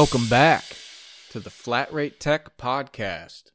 [0.00, 0.64] Welcome back
[1.28, 3.50] to the Flat Rate Tech Podcast.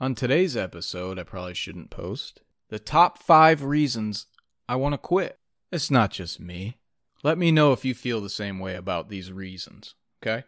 [0.00, 4.26] On today's episode, I probably shouldn't post the top five reasons
[4.68, 5.38] I want to quit.
[5.70, 6.78] It's not just me.
[7.22, 10.42] Let me know if you feel the same way about these reasons, okay?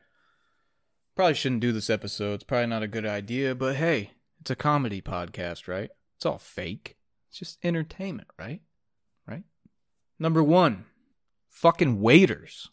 [1.15, 2.35] Probably shouldn't do this episode.
[2.35, 5.91] It's probably not a good idea, but hey, it's a comedy podcast, right?
[6.17, 6.97] It's all fake.
[7.29, 8.63] It's just entertainment, right?
[9.29, 9.45] Right?
[10.19, 10.87] Number one,
[11.51, 12.71] fucking waiters.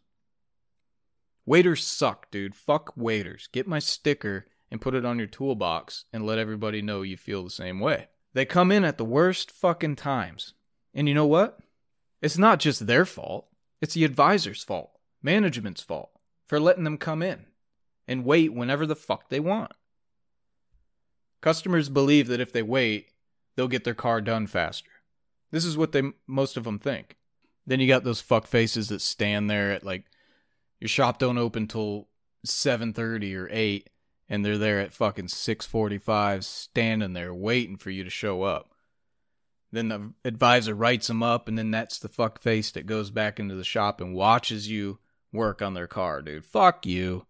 [1.45, 2.55] Waiters suck, dude.
[2.55, 3.49] Fuck waiters.
[3.51, 7.43] Get my sticker and put it on your toolbox and let everybody know you feel
[7.43, 8.07] the same way.
[8.33, 10.53] They come in at the worst fucking times.
[10.93, 11.59] And you know what?
[12.21, 13.47] It's not just their fault.
[13.81, 14.91] It's the advisor's fault,
[15.23, 16.11] management's fault
[16.47, 17.45] for letting them come in
[18.07, 19.71] and wait whenever the fuck they want.
[21.41, 23.09] Customers believe that if they wait,
[23.55, 24.91] they'll get their car done faster.
[25.49, 27.17] This is what they most of them think.
[27.65, 30.05] Then you got those fuck faces that stand there at like
[30.81, 32.09] your shop don't open till
[32.45, 33.89] 7:30 or 8
[34.27, 38.73] and they're there at fucking 6:45 standing there waiting for you to show up.
[39.71, 43.39] Then the advisor writes them up and then that's the fuck face that goes back
[43.39, 44.99] into the shop and watches you
[45.31, 46.45] work on their car, dude.
[46.45, 47.27] Fuck you.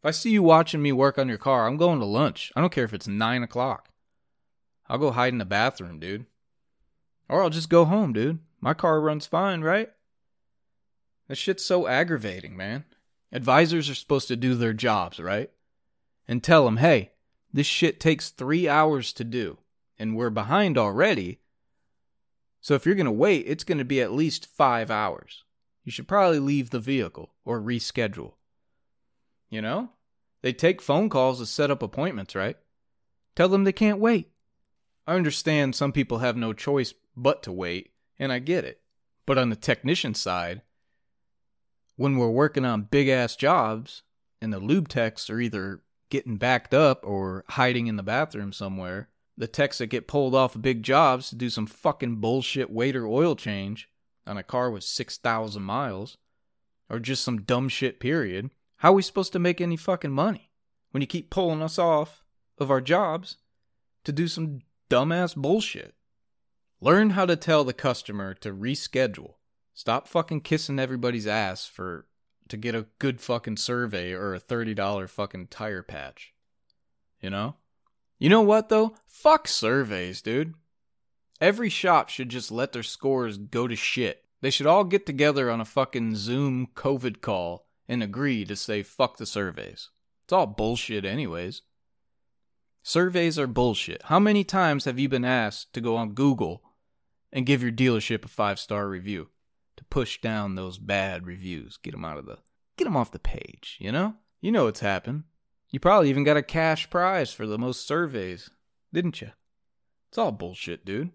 [0.00, 2.52] If I see you watching me work on your car, I'm going to lunch.
[2.56, 3.90] I don't care if it's 9 o'clock.
[4.88, 6.26] I'll go hide in the bathroom, dude.
[7.28, 8.38] Or I'll just go home, dude.
[8.60, 9.90] My car runs fine, right?
[11.28, 12.84] This shit's so aggravating, man.
[13.32, 15.50] Advisors are supposed to do their jobs, right?
[16.28, 17.12] And tell them, hey,
[17.52, 19.58] this shit takes three hours to do,
[19.98, 21.40] and we're behind already.
[22.60, 25.44] So if you're going to wait, it's going to be at least five hours.
[25.84, 28.34] You should probably leave the vehicle or reschedule.
[29.48, 29.90] You know?
[30.42, 32.56] They take phone calls to set up appointments, right?
[33.34, 34.30] Tell them they can't wait.
[35.06, 38.80] I understand some people have no choice but to wait, and I get it.
[39.24, 40.62] But on the technician side,
[41.96, 44.02] when we're working on big ass jobs
[44.40, 45.80] and the lube techs are either
[46.10, 50.54] getting backed up or hiding in the bathroom somewhere, the techs that get pulled off
[50.54, 53.88] of big jobs to do some fucking bullshit waiter oil change
[54.26, 56.16] on a car with 6,000 miles,
[56.88, 60.50] or just some dumb shit period, how are we supposed to make any fucking money
[60.90, 62.22] when you keep pulling us off
[62.58, 63.36] of our jobs
[64.04, 65.94] to do some dumbass bullshit?
[66.80, 69.34] Learn how to tell the customer to reschedule
[69.76, 72.06] Stop fucking kissing everybody's ass for
[72.48, 76.32] to get a good fucking survey or a $30 fucking tire patch.
[77.20, 77.56] You know?
[78.18, 78.94] You know what though?
[79.06, 80.54] Fuck surveys, dude.
[81.42, 84.24] Every shop should just let their scores go to shit.
[84.40, 88.82] They should all get together on a fucking Zoom COVID call and agree to say
[88.82, 89.90] fuck the surveys.
[90.24, 91.60] It's all bullshit, anyways.
[92.82, 94.04] Surveys are bullshit.
[94.04, 96.62] How many times have you been asked to go on Google
[97.30, 99.28] and give your dealership a five star review?
[99.76, 102.38] To push down those bad reviews, get them out of the,
[102.76, 103.76] get them off the page.
[103.80, 105.24] You know, you know what's happened.
[105.70, 108.50] You probably even got a cash prize for the most surveys,
[108.92, 109.30] didn't you?
[110.08, 111.10] It's all bullshit, dude.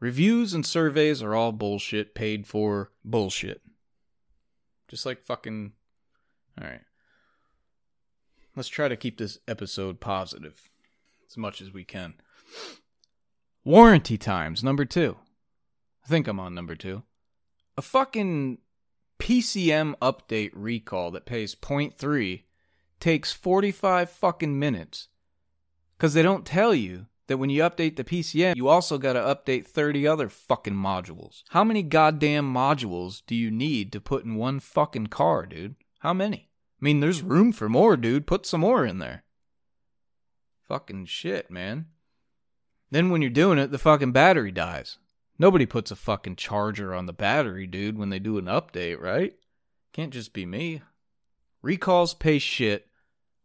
[0.00, 3.62] Reviews and surveys are all bullshit, paid for bullshit.
[4.88, 5.72] Just like fucking.
[6.60, 6.80] Alright.
[8.56, 10.68] Let's try to keep this episode positive
[11.30, 12.14] as much as we can.
[13.62, 15.16] Warranty times, number two.
[16.04, 17.04] I think I'm on number two
[17.76, 18.58] a fucking
[19.18, 22.42] PCM update recall that pays 0.3
[22.98, 25.08] takes 45 fucking minutes.
[25.98, 29.66] Cause they don't tell you that when you update the PCM, you also gotta update
[29.66, 31.42] 30 other fucking modules.
[31.50, 35.76] How many goddamn modules do you need to put in one fucking car, dude?
[36.00, 36.48] How many?
[36.80, 38.26] I mean, there's room for more, dude.
[38.26, 39.24] Put some more in there.
[40.66, 41.86] Fucking shit, man.
[42.90, 44.98] Then when you're doing it, the fucking battery dies.
[45.40, 49.32] Nobody puts a fucking charger on the battery, dude, when they do an update, right?
[49.94, 50.82] Can't just be me.
[51.62, 52.88] Recalls pay shit.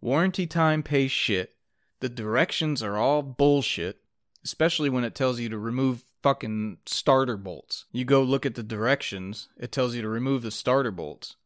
[0.01, 1.53] Warranty time pays shit.
[2.01, 4.01] The directions are all bullshit,
[4.43, 7.85] especially when it tells you to remove fucking starter bolts.
[7.93, 11.37] You go look at the directions, it tells you to remove the starter bolts.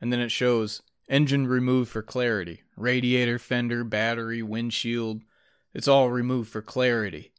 [0.00, 5.22] And then it shows engine removed for clarity, radiator, fender, battery, windshield.
[5.74, 7.29] It's all removed for clarity.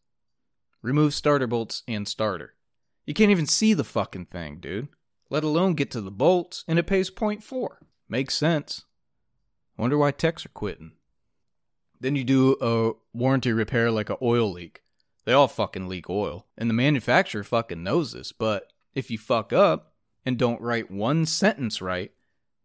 [0.81, 2.55] Remove starter bolts and starter.
[3.05, 4.87] You can't even see the fucking thing, dude.
[5.29, 7.67] Let alone get to the bolts, and it pays 0.4.
[8.09, 8.85] Makes sense.
[9.77, 10.91] Wonder why techs are quitting.
[11.99, 14.81] Then you do a warranty repair like an oil leak.
[15.25, 16.47] They all fucking leak oil.
[16.57, 19.93] And the manufacturer fucking knows this, but if you fuck up
[20.25, 22.11] and don't write one sentence right,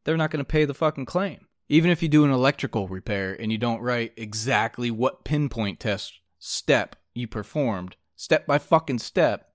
[0.05, 1.47] they're not going to pay the fucking claim.
[1.69, 6.21] Even if you do an electrical repair and you don't write exactly what pinpoint test
[6.39, 9.53] step you performed, step by fucking step,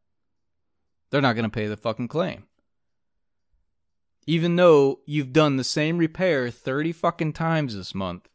[1.09, 2.45] they're not going to pay the fucking claim.
[4.25, 8.29] Even though you've done the same repair 30 fucking times this month,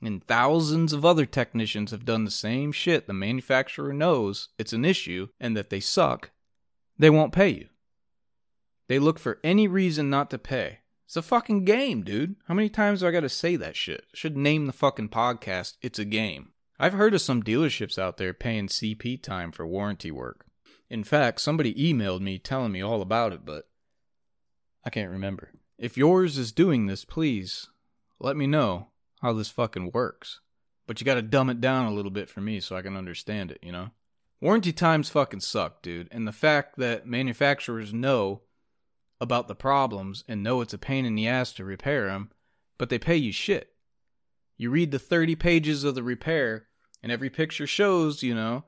[0.00, 4.84] and thousands of other technicians have done the same shit, the manufacturer knows it's an
[4.84, 6.30] issue and that they suck,
[6.98, 7.68] they won't pay you.
[8.88, 10.80] They look for any reason not to pay.
[11.06, 12.36] It's a fucking game, dude.
[12.48, 14.04] How many times do I gotta say that shit?
[14.12, 16.51] I should name the fucking podcast It's a Game.
[16.82, 20.46] I've heard of some dealerships out there paying CP time for warranty work.
[20.90, 23.68] In fact, somebody emailed me telling me all about it, but
[24.84, 25.52] I can't remember.
[25.78, 27.68] If yours is doing this, please
[28.18, 28.88] let me know
[29.20, 30.40] how this fucking works.
[30.88, 33.52] But you gotta dumb it down a little bit for me so I can understand
[33.52, 33.90] it, you know?
[34.40, 36.08] Warranty times fucking suck, dude.
[36.10, 38.42] And the fact that manufacturers know
[39.20, 42.32] about the problems and know it's a pain in the ass to repair them,
[42.76, 43.72] but they pay you shit.
[44.56, 46.66] You read the 30 pages of the repair,
[47.02, 48.64] and every picture shows, you know,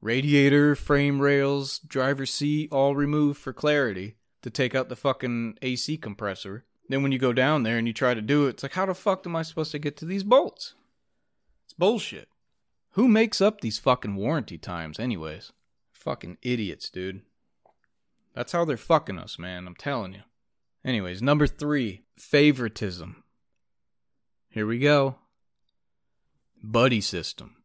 [0.00, 5.96] radiator, frame rails, driver seat, all removed for clarity to take out the fucking AC
[5.98, 6.64] compressor.
[6.88, 8.86] Then when you go down there and you try to do it, it's like, how
[8.86, 10.74] the fuck am I supposed to get to these bolts?
[11.64, 12.28] It's bullshit.
[12.90, 15.52] Who makes up these fucking warranty times, anyways?
[15.92, 17.22] Fucking idiots, dude.
[18.34, 19.66] That's how they're fucking us, man.
[19.66, 20.22] I'm telling you.
[20.84, 23.22] Anyways, number three, favoritism.
[24.50, 25.16] Here we go.
[26.62, 27.56] Buddy system.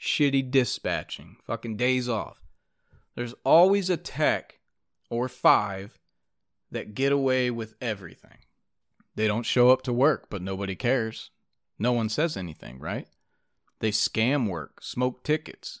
[0.00, 1.36] Shitty dispatching.
[1.42, 2.42] Fucking days off.
[3.14, 4.58] There's always a tech
[5.08, 5.98] or five
[6.70, 8.38] that get away with everything.
[9.14, 11.30] They don't show up to work, but nobody cares.
[11.78, 13.06] No one says anything, right?
[13.80, 15.80] They scam work, smoke tickets,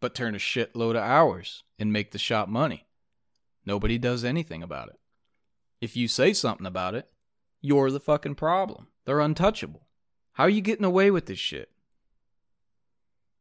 [0.00, 2.86] but turn a shitload of hours and make the shop money.
[3.64, 4.98] Nobody does anything about it.
[5.80, 7.08] If you say something about it,
[7.60, 8.88] you're the fucking problem.
[9.04, 9.86] They're untouchable.
[10.32, 11.70] How are you getting away with this shit?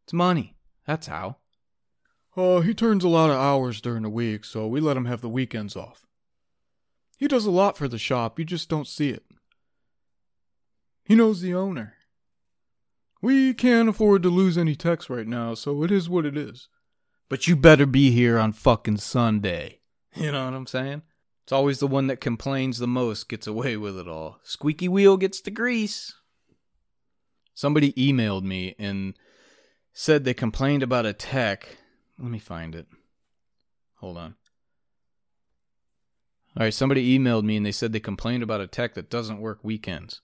[0.05, 0.55] It's money.
[0.85, 1.37] That's how.
[2.37, 5.21] Uh, he turns a lot of hours during the week, so we let him have
[5.21, 6.05] the weekends off.
[7.17, 9.23] He does a lot for the shop, you just don't see it.
[11.05, 11.93] He knows the owner.
[13.21, 16.67] We can't afford to lose any techs right now, so it is what it is.
[17.29, 19.79] But you better be here on fucking Sunday.
[20.17, 21.01] You know what I'm saying?
[21.43, 24.39] It's always the one that complains the most gets away with it all.
[24.43, 26.13] Squeaky wheel gets the grease.
[27.53, 29.13] Somebody emailed me and
[29.97, 31.77] said they complained about a tech.
[32.19, 32.85] Let me find it.
[33.95, 34.35] Hold on.
[36.57, 39.39] All right, somebody emailed me and they said they complained about a tech that doesn't
[39.39, 40.19] work weekends.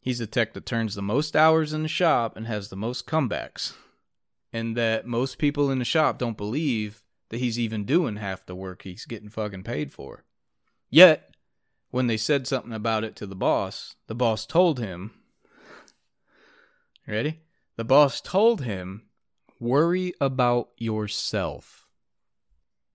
[0.00, 3.06] He's the tech that turns the most hours in the shop and has the most
[3.06, 3.74] comebacks.
[4.50, 8.54] And that most people in the shop don't believe that he's even doing half the
[8.54, 10.24] work he's getting fucking paid for.
[10.88, 11.34] Yet,
[11.90, 15.12] when they said something about it to the boss, the boss told him,
[17.06, 17.40] Ready?
[17.76, 19.02] The boss told him,
[19.58, 21.88] worry about yourself.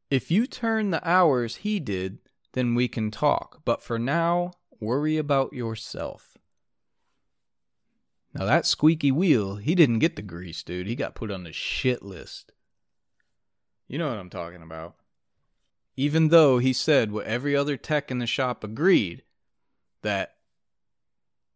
[0.10, 2.20] If you turn the hours he did,
[2.54, 3.62] then we can talk.
[3.66, 6.38] But for now, worry about yourself.
[8.34, 10.88] Now that squeaky wheel, he didn't get the grease, dude.
[10.88, 12.54] He got put on the shit list.
[13.88, 14.96] You know what I'm talking about.
[15.98, 19.24] Even though he said what every other tech in the shop agreed
[20.04, 20.36] that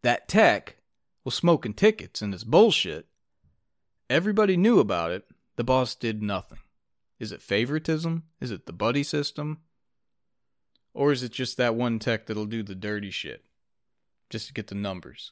[0.01, 0.77] that tech
[1.23, 3.07] was smoking tickets and this bullshit,
[4.13, 5.25] everybody knew about it.
[5.55, 6.59] The boss did nothing.
[7.19, 8.23] Is it favoritism?
[8.39, 9.61] Is it the buddy system?
[10.93, 13.43] Or is it just that one tech that'll do the dirty shit
[14.29, 15.31] just to get the numbers?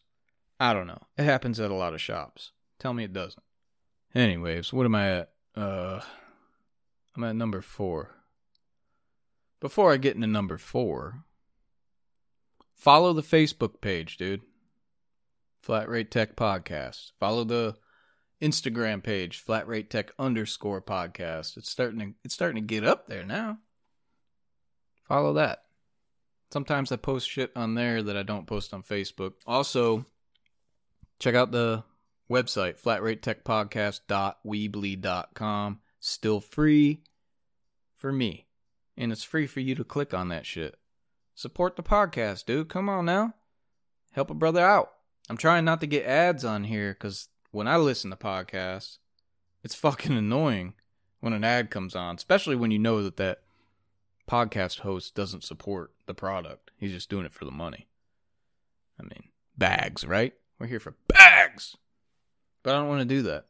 [0.60, 1.04] I don't know.
[1.18, 2.52] It happens at a lot of shops.
[2.80, 3.44] Tell me it doesn't.
[4.16, 5.32] Anyways, what am I at?
[5.56, 6.02] Uh
[7.16, 8.16] I'm at number four.
[9.60, 11.24] Before I get into number four,
[12.74, 14.42] follow the Facebook page, dude.
[15.62, 17.12] Flat Rate Tech Podcast.
[17.20, 17.76] Follow the
[18.42, 21.58] Instagram page, Flat Rate Tech underscore podcast.
[21.58, 23.58] It's starting to it's starting to get up there now.
[25.08, 25.64] Follow that.
[26.52, 29.36] Sometimes I post shit on there that I don't post on Facebook.
[29.46, 30.06] Also,
[31.20, 31.84] check out the
[32.30, 37.04] website, flatratetechpodcast.weebly.com still free
[37.96, 38.48] for me.
[38.98, 40.76] And it's free for you to click on that shit.
[41.36, 42.68] Support the podcast, dude.
[42.68, 43.36] Come on now.
[44.12, 44.92] Help a brother out.
[45.30, 48.98] I'm trying not to get ads on here because when I listen to podcasts,
[49.64, 50.74] it's fucking annoying
[51.20, 53.42] when an ad comes on, especially when you know that that
[54.30, 56.72] podcast host doesn't support the product.
[56.78, 57.88] He's just doing it for the money.
[59.00, 60.34] I mean, bags, right?
[60.60, 61.76] We're here for bags.
[62.64, 63.46] But I don't want to do that.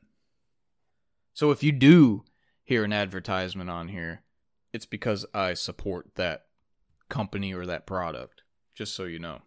[1.33, 2.23] So if you do
[2.63, 4.21] hear an advertisement on here,
[4.73, 6.45] it's because I support that
[7.09, 8.43] company or that product.
[8.73, 9.41] Just so you know.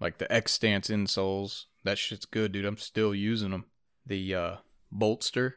[0.00, 2.64] Like the X Stance insoles, that shit's good, dude.
[2.64, 3.64] I'm still using them.
[4.04, 4.56] The uh,
[4.92, 5.56] Bolster,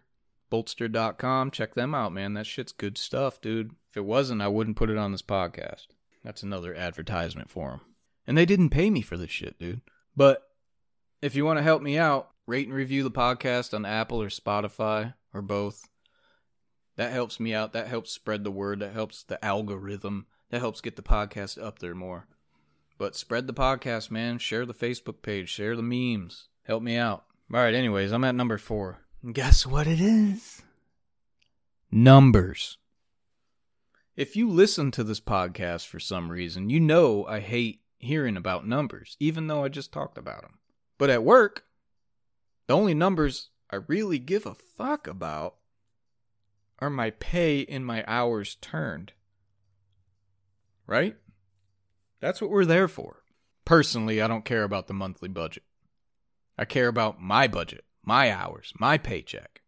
[0.50, 2.34] bolster.com, check them out, man.
[2.34, 3.72] That shit's good stuff, dude.
[3.90, 5.88] If it wasn't, I wouldn't put it on this podcast.
[6.24, 7.82] That's another advertisement for them.
[8.28, 9.82] And they didn't pay me for this shit, dude.
[10.16, 10.44] But
[11.22, 14.30] if you want to help me out, rate and review the podcast on Apple or
[14.30, 15.88] Spotify or both.
[16.96, 17.74] That helps me out.
[17.74, 18.80] That helps spread the word.
[18.80, 20.26] That helps the algorithm.
[20.50, 22.28] That helps get the podcast up there more.
[23.00, 24.40] But spread the podcast, man.
[24.40, 25.50] Share the Facebook page.
[25.50, 26.50] Share the memes.
[26.64, 27.24] Help me out.
[27.52, 29.00] All right, anyways, I'm at number four.
[29.24, 30.62] And guess what it is?
[31.90, 32.78] Numbers.
[34.18, 38.68] If you listen to this podcast for some reason, you know I hate hearing about
[38.68, 40.60] numbers, even though I just talked about them.
[40.98, 41.64] But at work,
[42.68, 45.56] the only numbers I really give a fuck about
[46.80, 49.14] are my pay and my hours turned.
[50.86, 51.16] Right?
[52.20, 53.24] That's what we're there for.
[53.66, 55.64] Personally, I don't care about the monthly budget.
[56.58, 59.62] I care about my budget, my hours, my paycheck.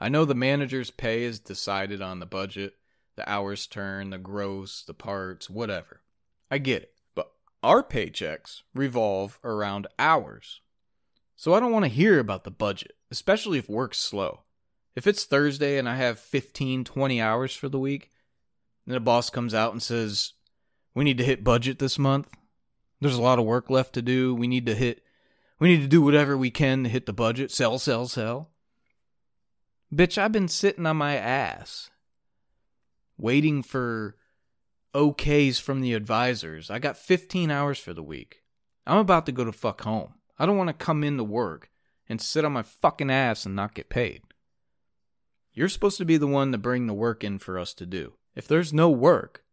[0.00, 2.74] I know the manager's pay is decided on the budget,
[3.16, 6.02] the hours turned, the gross, the parts, whatever.
[6.50, 6.94] I get it.
[7.14, 10.60] But our paychecks revolve around hours.
[11.36, 14.42] So I don't want to hear about the budget, especially if work's slow.
[14.94, 18.10] If it's Thursday and I have 15, 20 hours for the week,
[18.86, 20.32] and the boss comes out and says,
[20.94, 22.28] We need to hit budget this month.
[23.00, 24.34] There's a lot of work left to do.
[24.34, 25.02] We need to hit,
[25.58, 27.50] we need to do whatever we can to hit the budget.
[27.50, 28.50] Sell, sell, sell.
[29.92, 31.90] Bitch, I've been sitting on my ass
[33.18, 34.16] waiting for
[34.94, 36.70] okays from the advisors.
[36.70, 38.42] I got 15 hours for the week.
[38.86, 40.14] I'm about to go to fuck home.
[40.38, 41.70] I don't want to come into work
[42.08, 44.22] and sit on my fucking ass and not get paid.
[45.54, 48.14] You're supposed to be the one to bring the work in for us to do.
[48.34, 49.44] If there's no work,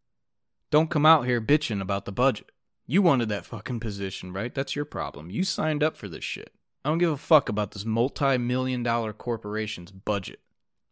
[0.70, 2.50] don't come out here bitching about the budget.
[2.86, 4.54] You wanted that fucking position, right?
[4.54, 5.30] That's your problem.
[5.30, 6.52] You signed up for this shit.
[6.84, 10.40] I don't give a fuck about this multi million dollar corporation's budget.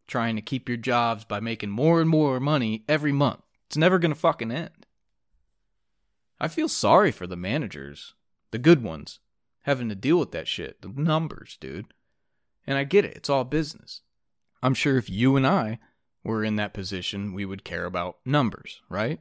[0.07, 3.43] Trying to keep your jobs by making more and more money every month.
[3.67, 4.87] It's never gonna fucking end.
[6.41, 8.15] I feel sorry for the managers,
[8.51, 9.19] the good ones,
[9.63, 10.83] having to deal with that shit.
[10.83, 11.93] The numbers, dude.
[12.67, 14.03] And I get it, it's all business.
[14.63, 15.79] I'm sure if you and I
[16.23, 19.21] were in that position, we would care about numbers, right?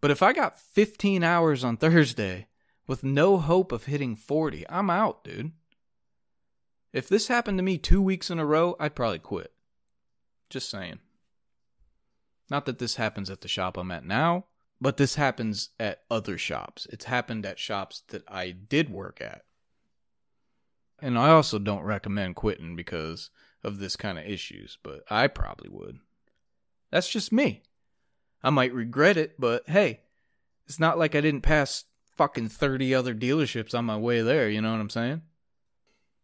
[0.00, 2.46] But if I got 15 hours on Thursday
[2.86, 5.52] with no hope of hitting 40, I'm out, dude.
[6.92, 9.52] If this happened to me two weeks in a row, I'd probably quit.
[10.48, 11.00] Just saying.
[12.50, 14.46] Not that this happens at the shop I'm at now,
[14.80, 16.86] but this happens at other shops.
[16.90, 19.42] It's happened at shops that I did work at.
[21.00, 23.30] And I also don't recommend quitting because
[23.62, 25.98] of this kind of issues, but I probably would.
[26.90, 27.62] That's just me.
[28.42, 30.00] I might regret it, but hey,
[30.66, 31.84] it's not like I didn't pass
[32.16, 35.22] fucking 30 other dealerships on my way there, you know what I'm saying?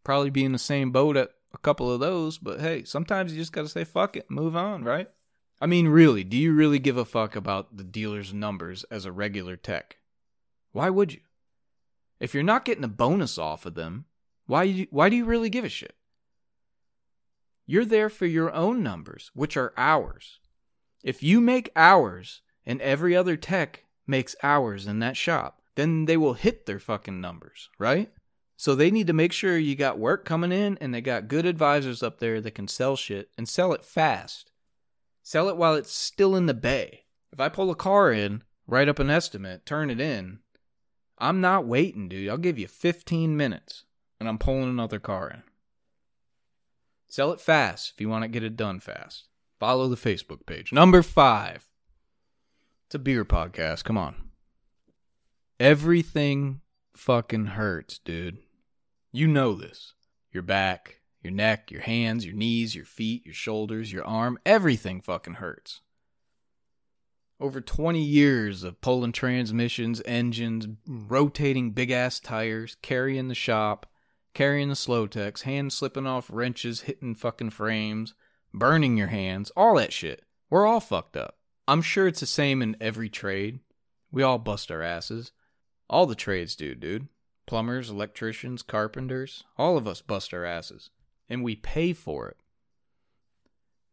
[0.03, 3.39] Probably be in the same boat at a couple of those, but hey, sometimes you
[3.39, 5.09] just gotta say fuck it, move on, right?
[5.61, 9.11] I mean, really, do you really give a fuck about the dealer's numbers as a
[9.11, 9.97] regular tech?
[10.73, 11.21] Why would you?
[12.19, 14.05] If you're not getting a bonus off of them,
[14.45, 15.95] why why do you really give a shit?
[17.65, 20.39] You're there for your own numbers, which are hours.
[21.05, 26.17] If you make hours and every other tech makes hours in that shop, then they
[26.17, 28.11] will hit their fucking numbers, right?
[28.57, 31.45] So they need to make sure you got work coming in and they got good
[31.45, 34.49] advisors up there that can sell shit and sell it fast.
[35.21, 37.03] Sell it while it's still in the bay.
[37.31, 40.39] If I pull a car in, write up an estimate, turn it in,
[41.19, 42.29] I'm not waiting, dude.
[42.29, 43.83] I'll give you 15 minutes
[44.19, 45.43] and I'm pulling another car in.
[47.07, 49.27] Sell it fast if you want to get it done fast.
[49.59, 50.73] Follow the Facebook page.
[50.73, 51.69] Number five.
[52.87, 53.83] It's a beer podcast.
[53.83, 54.15] Come on.
[55.59, 56.61] Everything
[56.95, 58.39] fucking hurts, dude.
[59.11, 59.93] You know this.
[60.31, 65.01] Your back, your neck, your hands, your knees, your feet, your shoulders, your arm, everything
[65.01, 65.81] fucking hurts.
[67.39, 73.85] Over 20 years of pulling transmissions, engines, rotating big ass tires, carrying the shop,
[74.33, 78.13] carrying the slow techs, hands slipping off wrenches, hitting fucking frames,
[78.59, 80.23] burning your hands, all that shit.
[80.49, 81.37] We're all fucked up.
[81.67, 83.59] I'm sure it's the same in every trade.
[84.11, 85.31] We all bust our asses.
[85.89, 87.07] All the trades do, dude.
[87.45, 90.89] Plumbers, electricians, carpenters, all of us bust our asses.
[91.29, 92.37] And we pay for it.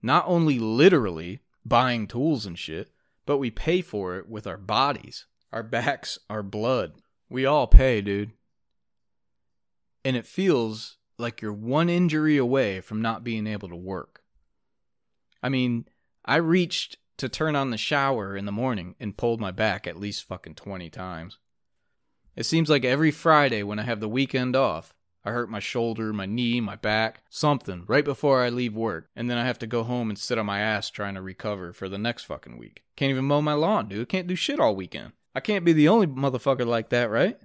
[0.03, 2.91] Not only literally buying tools and shit,
[3.27, 6.95] but we pay for it with our bodies, our backs, our blood.
[7.29, 8.33] We all pay, dude
[10.05, 14.12] and it feels like you're one injury away from not being able to work.
[15.43, 15.87] I mean,
[16.25, 19.99] I reached to turn on the shower in the morning and pulled my back at
[19.99, 21.39] least fucking 20 times.
[22.35, 24.95] It seems like every Friday when I have the weekend off,
[25.25, 29.31] I hurt my shoulder, my knee, my back, something right before I leave work, and
[29.31, 31.89] then I have to go home and sit on my ass trying to recover for
[31.89, 32.83] the next fucking week.
[32.97, 34.09] Can't even mow my lawn, dude.
[34.09, 35.13] Can't do shit all weekend.
[35.35, 37.39] I can't be the only motherfucker like that, right?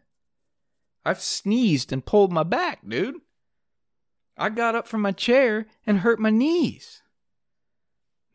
[1.05, 3.15] I've sneezed and pulled my back, dude.
[4.37, 7.01] I got up from my chair and hurt my knees.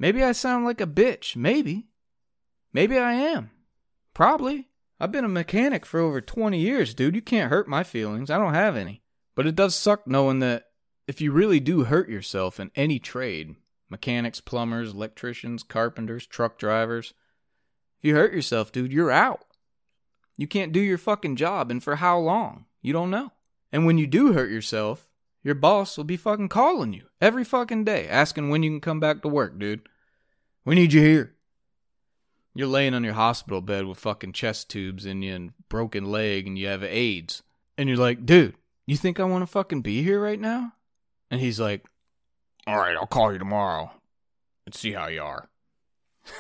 [0.03, 1.37] Maybe I sound like a bitch.
[1.37, 1.87] Maybe.
[2.73, 3.53] Maybe I am.
[4.15, 4.67] Probably.
[4.99, 7.15] I've been a mechanic for over 20 years, dude.
[7.15, 8.29] You can't hurt my feelings.
[8.29, 9.05] I don't have any.
[9.37, 10.65] But it does suck knowing that
[11.07, 13.55] if you really do hurt yourself in any trade
[13.89, 17.15] mechanics, plumbers, electricians, carpenters, truck drivers
[18.01, 19.45] if you hurt yourself, dude, you're out.
[20.37, 22.65] You can't do your fucking job, and for how long?
[22.81, 23.31] You don't know.
[23.71, 25.13] And when you do hurt yourself,
[25.45, 28.99] your boss will be fucking calling you every fucking day, asking when you can come
[28.99, 29.89] back to work, dude.
[30.65, 31.35] We need you here.
[32.55, 36.47] You're laying on your hospital bed with fucking chest tubes in you and broken leg
[36.47, 37.43] and you have AIDS.
[37.79, 38.55] And you're like, dude,
[38.87, 40.75] you think I want to fucking be here right now?
[41.31, 41.87] And he's like,
[42.67, 43.91] all right, I'll call you tomorrow
[44.67, 45.49] and see how you are.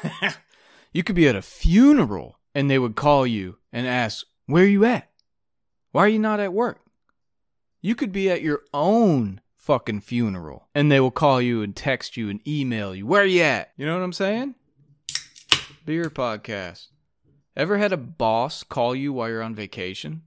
[0.92, 4.68] you could be at a funeral and they would call you and ask, where are
[4.68, 5.10] you at?
[5.92, 6.80] Why are you not at work?
[7.80, 12.16] You could be at your own fucking funeral and they will call you and text
[12.16, 13.06] you and email you.
[13.06, 13.70] Where you at?
[13.76, 14.56] You know what I'm saying?
[15.86, 16.88] Beer podcast.
[17.56, 20.22] Ever had a boss call you while you're on vacation?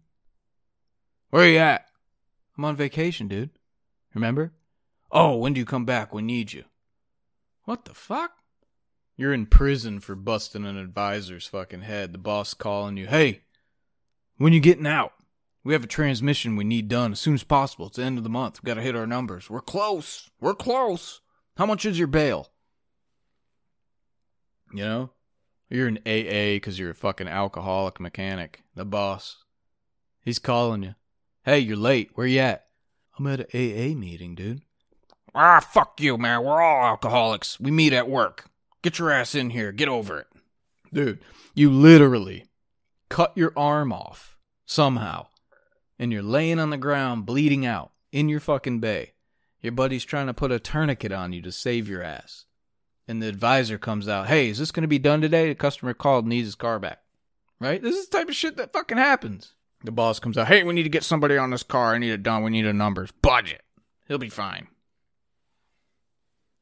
[1.32, 1.86] Where you at?
[2.58, 3.50] I'm on vacation, dude.
[4.14, 4.54] Remember?
[5.12, 6.14] Oh, when do you come back?
[6.14, 6.64] We need you.
[7.66, 8.32] What the fuck?
[9.18, 12.14] You're in prison for busting an advisor's fucking head.
[12.14, 13.42] The boss calling you, hey,
[14.38, 15.12] when you getting out?
[15.66, 17.88] We have a transmission we need done as soon as possible.
[17.88, 18.62] It's the end of the month.
[18.62, 19.50] We've gotta hit our numbers.
[19.50, 20.30] We're close.
[20.40, 21.22] We're close.
[21.58, 22.52] How much is your bail?
[24.72, 25.10] You know?
[25.68, 28.62] You're an AA because you're a fucking alcoholic mechanic.
[28.76, 29.44] The boss.
[30.22, 30.94] He's calling you.
[31.44, 32.12] Hey, you're late.
[32.14, 32.68] Where you at?
[33.18, 34.62] I'm at an AA meeting, dude.
[35.34, 36.44] Ah, fuck you, man.
[36.44, 37.60] We're all alcoholics.
[37.60, 38.52] We meet at work.
[38.84, 39.72] Get your ass in here.
[39.72, 40.28] Get over it.
[40.94, 41.22] Dude,
[41.56, 42.46] you literally
[43.10, 45.26] cut your arm off somehow
[45.98, 49.14] and you're laying on the ground bleeding out in your fucking bay.
[49.62, 52.46] Your buddy's trying to put a tourniquet on you to save your ass.
[53.08, 55.48] And the advisor comes out, hey, is this going to be done today?
[55.50, 57.02] The customer called needs his car back.
[57.60, 57.82] Right?
[57.82, 59.54] This is the type of shit that fucking happens.
[59.84, 61.94] The boss comes out, hey, we need to get somebody on this car.
[61.94, 62.44] I need it done.
[62.44, 63.12] We need a numbers.
[63.22, 63.62] Budget.
[64.08, 64.68] He'll be fine.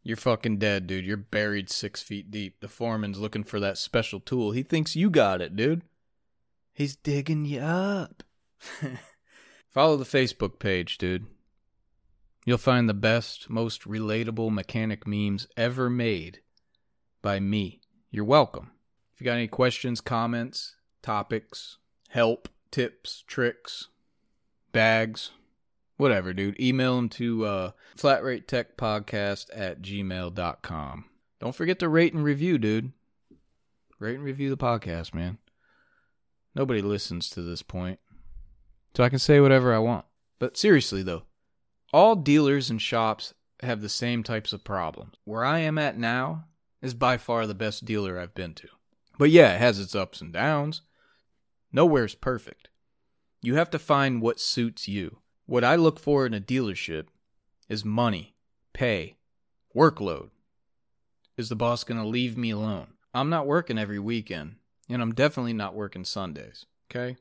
[0.04, 1.06] You're fucking dead, dude.
[1.06, 2.60] You're buried six feet deep.
[2.60, 4.52] The foreman's looking for that special tool.
[4.52, 5.84] He thinks you got it, dude.
[6.74, 8.24] He's digging you up.
[9.74, 11.26] Follow the Facebook page, dude.
[12.46, 16.42] You'll find the best, most relatable mechanic memes ever made
[17.22, 17.82] by me.
[18.12, 18.72] You're welcome.
[19.14, 21.78] If you got any questions, comments, topics,
[22.10, 23.88] help, tips, tricks,
[24.72, 25.32] bags,
[25.98, 31.06] whatever, dude, email them to uh, flatratetechpodcast at gmail.com.
[31.40, 32.92] Don't forget to rate and review, dude.
[33.98, 35.40] Rate and review the podcast, man.
[36.54, 38.00] Nobody listens to this point.
[38.96, 40.06] So I can say whatever I want.
[40.40, 41.24] But seriously, though,
[41.92, 45.16] all dealers and shops have the same types of problems.
[45.24, 46.46] Where I am at now
[46.82, 48.68] is by far the best dealer I've been to.
[49.18, 50.82] But yeah, it has its ups and downs.
[51.72, 52.70] Nowhere's perfect.
[53.42, 55.20] You have to find what suits you.
[55.46, 57.08] What I look for in a dealership
[57.68, 58.36] is money,
[58.74, 59.18] pay,
[59.76, 60.30] workload.
[61.38, 62.88] Is the boss going to leave me alone?
[63.14, 64.56] I'm not working every weekend,
[64.90, 67.18] and I'm definitely not working Sundays, okay?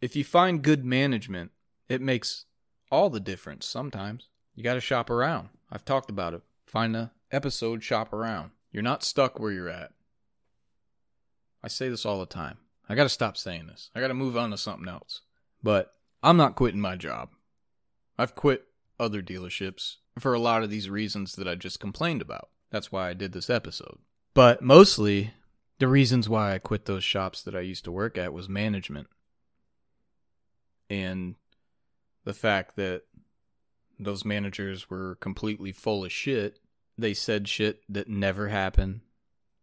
[0.00, 1.50] If you find good management,
[1.88, 2.46] it makes
[2.90, 4.28] all the difference sometimes.
[4.54, 5.50] You got to shop around.
[5.70, 6.42] I've talked about it.
[6.66, 8.50] Find a episode, shop around.
[8.72, 9.92] You're not stuck where you're at.
[11.62, 12.58] I say this all the time.
[12.88, 13.90] I got to stop saying this.
[13.94, 15.20] I got to move on to something else.
[15.62, 17.30] But I'm not quitting my job.
[18.18, 18.64] I've quit
[18.98, 22.48] other dealerships for a lot of these reasons that I just complained about.
[22.70, 23.98] That's why I did this episode.
[24.34, 25.32] But mostly,
[25.78, 29.08] the reasons why I quit those shops that I used to work at was management.
[30.90, 31.36] And
[32.24, 33.04] the fact that
[34.00, 36.58] those managers were completely full of shit.
[36.96, 39.00] They said shit that never happened.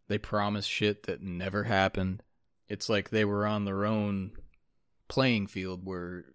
[0.08, 2.24] They promised shit that never happened.
[2.70, 4.32] It's like they were on their own
[5.08, 6.26] playing field where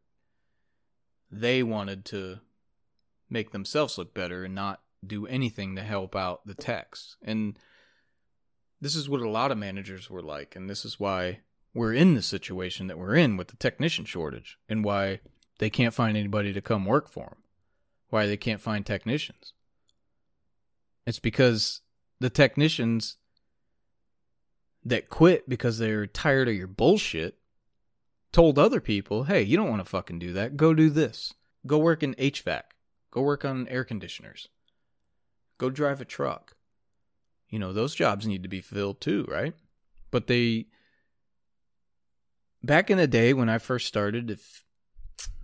[1.31, 2.41] they wanted to
[3.31, 7.17] make themselves look better and not do anything to help out the techs.
[7.23, 7.59] And
[8.81, 10.57] this is what a lot of managers were like.
[10.57, 11.41] And this is why
[11.75, 15.21] we're in the situation that we're in with the technician shortage and why
[15.59, 17.39] they can't find anybody to come work for them.
[18.11, 19.55] Why they can't find technicians.
[21.07, 21.81] It's because
[22.21, 23.17] the technicians
[24.85, 27.39] that quit because they're tired of your bullshit
[28.33, 30.57] told other people, hey, you don't want to fucking do that.
[30.57, 31.35] Go do this.
[31.67, 32.63] Go work in HVAC.
[33.11, 34.49] Go work on air conditioners.
[35.59, 36.57] Go drive a truck.
[37.49, 39.55] You know, those jobs need to be filled too, right?
[40.11, 40.67] But they
[42.63, 44.65] back in the day when I first started, if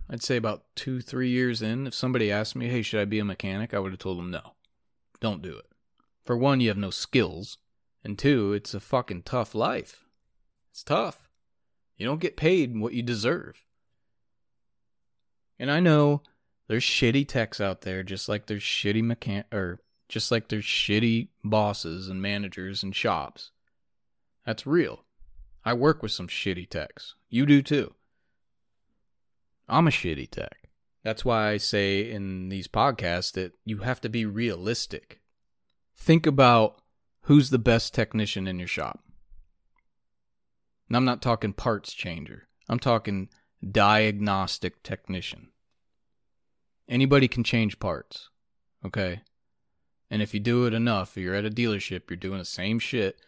[0.09, 3.19] I'd say about two, three years in, if somebody asked me, hey, should I be
[3.19, 3.73] a mechanic?
[3.73, 4.53] I would have told them no.
[5.19, 5.65] Don't do it.
[6.23, 7.57] For one, you have no skills.
[8.03, 10.05] And two, it's a fucking tough life.
[10.71, 11.29] It's tough.
[11.97, 13.65] You don't get paid what you deserve.
[15.59, 16.23] And I know
[16.67, 21.27] there's shitty techs out there, just like there's shitty mechan or just like there's shitty
[21.43, 23.51] bosses and managers and shops.
[24.45, 25.03] That's real.
[25.65, 27.15] I work with some shitty techs.
[27.29, 27.93] You do too.
[29.67, 30.69] I'm a shitty tech.
[31.03, 35.21] That's why I say in these podcasts that you have to be realistic.
[35.95, 36.81] Think about
[37.23, 39.03] who's the best technician in your shop.
[40.87, 42.47] And I'm not talking parts changer.
[42.67, 43.29] I'm talking
[43.69, 45.49] diagnostic technician.
[46.87, 48.29] Anybody can change parts,
[48.83, 49.21] okay?
[50.09, 53.19] And if you do it enough, you're at a dealership, you're doing the same shit,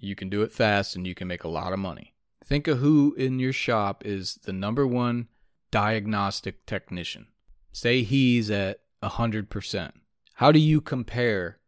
[0.00, 2.14] you can do it fast and you can make a lot of money.
[2.44, 5.28] Think of who in your shop is the number one
[5.70, 7.28] diagnostic technician.
[7.70, 9.92] Say he's at 100%.
[10.34, 11.58] How do you compare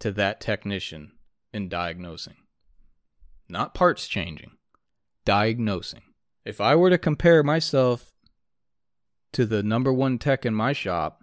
[0.00, 1.12] to that technician
[1.52, 2.34] in diagnosing?
[3.48, 4.52] Not parts changing,
[5.24, 6.02] diagnosing.
[6.44, 8.12] If I were to compare myself
[9.32, 11.22] to the number one tech in my shop,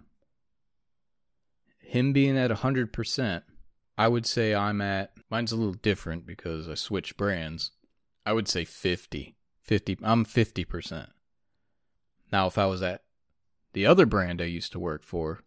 [1.78, 3.42] him being at 100%,
[3.98, 7.72] I would say I'm at, mine's a little different because I switched brands.
[8.24, 9.34] I would say 50.
[9.60, 11.08] 50 I'm 50%.
[12.32, 13.02] Now, if I was at
[13.72, 15.40] the other brand I used to work for,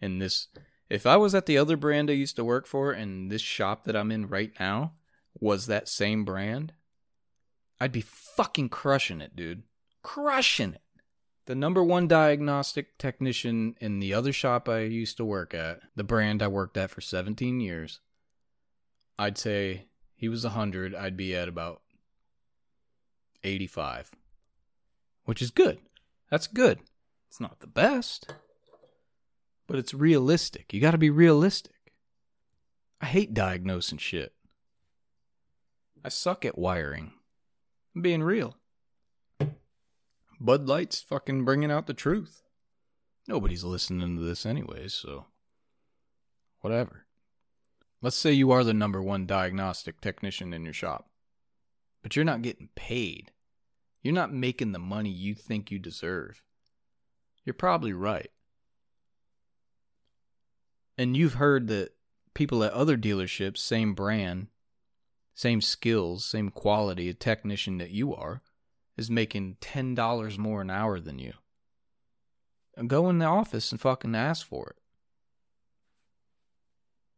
[0.00, 0.46] in this,
[0.88, 3.84] if I was at the other brand I used to work for, and this shop
[3.84, 4.92] that I'm in right now
[5.38, 6.72] was that same brand,
[7.80, 9.64] I'd be fucking crushing it, dude.
[10.02, 10.82] Crushing it.
[11.50, 16.04] The number one diagnostic technician in the other shop I used to work at, the
[16.04, 17.98] brand I worked at for 17 years,
[19.18, 21.82] I'd say he was 100, I'd be at about
[23.42, 24.12] 85,
[25.24, 25.80] which is good.
[26.30, 26.78] That's good.
[27.26, 28.32] It's not the best,
[29.66, 30.72] but it's realistic.
[30.72, 31.94] You got to be realistic.
[33.00, 34.34] I hate diagnosing shit.
[36.04, 37.10] I suck at wiring.
[37.96, 38.59] I'm being real.
[40.40, 42.42] Bud Light's fucking bringing out the truth.
[43.28, 45.26] Nobody's listening to this anyways, so
[46.60, 47.06] whatever.
[48.00, 51.10] Let's say you are the number one diagnostic technician in your shop,
[52.02, 53.32] but you're not getting paid.
[54.02, 56.42] You're not making the money you think you deserve.
[57.44, 58.30] You're probably right.
[60.96, 61.90] And you've heard that
[62.32, 64.46] people at other dealerships, same brand,
[65.34, 68.42] same skills, same quality, a technician that you are,
[69.00, 71.32] is making $10 more an hour than you.
[72.86, 74.76] Go in the office and fucking ask for it.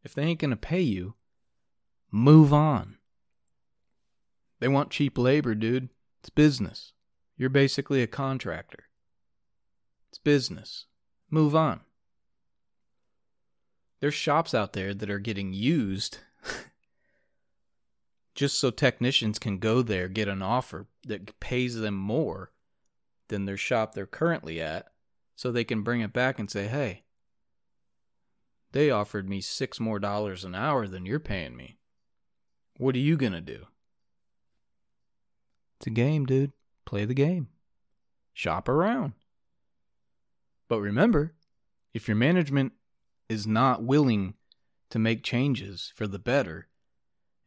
[0.01, 1.15] If they ain't to pay you,
[2.09, 2.97] move on.
[4.59, 5.89] They want cheap labor, dude.
[6.21, 6.93] It's business.
[7.37, 8.85] You're basically a contractor.
[10.09, 10.85] It's business.
[11.29, 11.81] Move on.
[13.99, 16.19] There's shops out there that are getting used
[18.35, 22.51] just so technicians can go there, get an offer that pays them more
[23.27, 24.87] than their shop they're currently at,
[25.35, 27.03] so they can bring it back and say, hey,
[28.71, 31.77] they offered me six more dollars an hour than you're paying me.
[32.77, 33.67] What are you going to do?
[35.79, 36.53] It's a game, dude.
[36.85, 37.49] Play the game.
[38.33, 39.13] Shop around.
[40.67, 41.33] But remember,
[41.93, 42.73] if your management
[43.29, 44.33] is not willing
[44.89, 46.67] to make changes for the better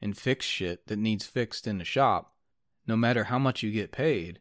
[0.00, 2.34] and fix shit that needs fixed in the shop,
[2.86, 4.40] no matter how much you get paid,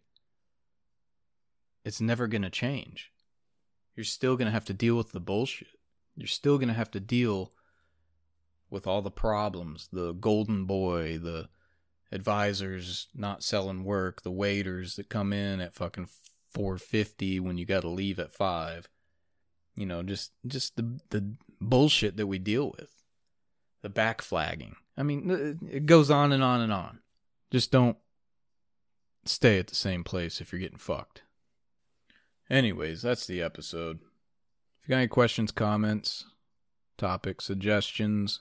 [1.84, 3.12] it's never going to change.
[3.96, 5.80] You're still going to have to deal with the bullshit.
[6.16, 7.54] You're still going to have to deal
[8.70, 11.50] with all the problems the golden boy, the
[12.12, 16.10] advisors not selling work, the waiters that come in at fucking
[16.54, 18.90] 450 when you got to leave at 5.
[19.76, 22.95] You know, just just the the bullshit that we deal with.
[23.86, 24.78] The back flagging.
[24.98, 27.02] I mean, it goes on and on and on.
[27.52, 27.98] Just don't
[29.26, 31.22] stay at the same place if you're getting fucked.
[32.50, 34.00] Anyways, that's the episode.
[34.82, 36.26] If you got any questions, comments,
[36.98, 38.40] topic suggestions,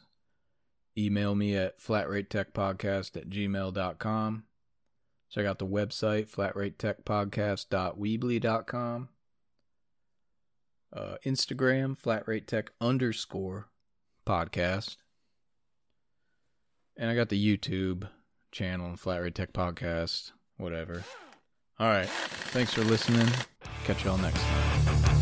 [0.96, 4.44] email me at flatratetechpodcast at gmail.com.
[5.28, 9.08] Check out the website, flatratetechpodcast.weebly.com.
[10.90, 13.68] Uh, Instagram, flatratetech underscore
[14.26, 14.96] podcast.
[16.96, 18.08] And I got the YouTube
[18.52, 21.04] channel, Flat Rate Tech Podcast, whatever.
[21.78, 22.08] All right.
[22.08, 23.28] Thanks for listening.
[23.84, 25.13] Catch y'all next time.